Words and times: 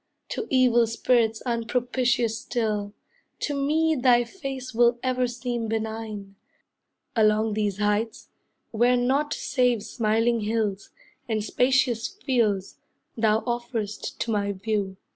To 0.29 0.47
evil 0.49 0.87
spirits 0.87 1.43
unpropitious 1.45 2.39
still, 2.39 2.95
To 3.41 3.53
me 3.53 3.95
thy 3.95 4.23
face 4.23 4.73
will 4.73 4.97
ever 5.03 5.27
seem 5.27 5.67
benign, 5.67 6.37
Along 7.15 7.53
these 7.53 7.77
heights, 7.77 8.29
where 8.71 8.97
nought 8.97 9.31
save 9.31 9.83
smiling 9.83 10.39
hills, 10.39 10.89
And 11.29 11.43
spacious 11.43 12.07
fields, 12.07 12.79
thou 13.15 13.41
offer'st 13.41 14.17
to 14.21 14.31
my 14.31 14.53
view. 14.53 14.97